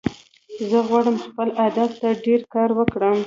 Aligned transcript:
زه 0.69 0.79
غواړم 0.87 1.15
خپل 1.25 1.49
هدف 1.63 1.91
ته 2.01 2.09
ډیر 2.25 2.41
کار 2.53 2.69
وکړم 2.75 3.17